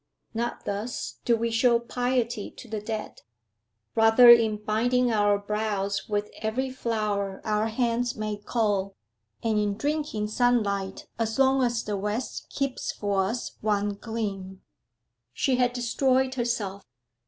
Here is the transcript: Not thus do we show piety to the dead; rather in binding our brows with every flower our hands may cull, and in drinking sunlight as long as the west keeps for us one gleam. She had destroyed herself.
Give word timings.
Not 0.33 0.65
thus 0.65 1.19
do 1.25 1.35
we 1.35 1.51
show 1.51 1.77
piety 1.77 2.49
to 2.49 2.67
the 2.67 2.81
dead; 2.81 3.21
rather 3.93 4.31
in 4.31 4.57
binding 4.57 5.11
our 5.13 5.37
brows 5.37 6.09
with 6.09 6.31
every 6.41 6.71
flower 6.71 7.39
our 7.45 7.67
hands 7.67 8.15
may 8.15 8.37
cull, 8.43 8.95
and 9.43 9.59
in 9.59 9.77
drinking 9.77 10.29
sunlight 10.29 11.05
as 11.19 11.37
long 11.37 11.61
as 11.61 11.83
the 11.83 11.97
west 11.97 12.47
keeps 12.49 12.91
for 12.91 13.25
us 13.25 13.51
one 13.61 13.89
gleam. 13.93 14.63
She 15.33 15.57
had 15.57 15.71
destroyed 15.71 16.33
herself. 16.33 16.83